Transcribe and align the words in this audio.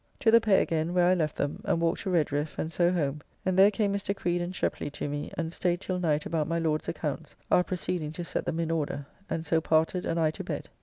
To 0.21 0.31
the 0.31 0.41
pay 0.41 0.63
again, 0.63 0.95
where 0.95 1.05
I 1.05 1.13
left 1.13 1.35
them, 1.35 1.61
and 1.63 1.79
walked 1.79 2.01
to 2.01 2.09
Redriffe, 2.09 2.57
and 2.57 2.71
so 2.71 2.91
home, 2.91 3.21
and 3.45 3.55
there 3.55 3.69
came 3.69 3.93
Mr. 3.93 4.15
Creed 4.15 4.41
and 4.41 4.51
Shepley 4.55 4.89
to 4.89 5.07
me, 5.07 5.31
and 5.37 5.53
staid 5.53 5.79
till 5.79 5.99
night 5.99 6.25
about 6.25 6.47
my 6.47 6.57
Lord's 6.57 6.89
accounts, 6.89 7.35
our 7.51 7.63
proceeding 7.63 8.11
to 8.13 8.23
set 8.23 8.45
them 8.45 8.59
in 8.59 8.71
order, 8.71 9.05
and 9.29 9.45
so 9.45 9.61
parted 9.61 10.03
and 10.07 10.19
I 10.19 10.31
to 10.31 10.43
bed. 10.43 10.69